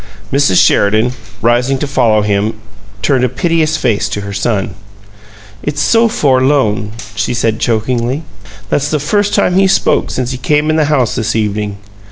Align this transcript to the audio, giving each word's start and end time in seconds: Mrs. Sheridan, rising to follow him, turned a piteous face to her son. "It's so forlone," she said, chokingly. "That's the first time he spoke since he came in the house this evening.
Mrs. 0.33 0.57
Sheridan, 0.57 1.13
rising 1.43 1.77
to 1.77 1.85
follow 1.85 2.23
him, 2.23 2.59
turned 3.03 3.23
a 3.23 3.29
piteous 3.29 3.77
face 3.77 4.09
to 4.09 4.21
her 4.21 4.33
son. 4.33 4.73
"It's 5.61 5.79
so 5.79 6.07
forlone," 6.07 6.93
she 7.13 7.35
said, 7.35 7.59
chokingly. 7.59 8.23
"That's 8.69 8.89
the 8.89 8.97
first 8.99 9.35
time 9.35 9.57
he 9.57 9.67
spoke 9.67 10.09
since 10.09 10.31
he 10.31 10.39
came 10.39 10.71
in 10.71 10.75
the 10.75 10.85
house 10.85 11.13
this 11.13 11.35
evening. 11.35 11.77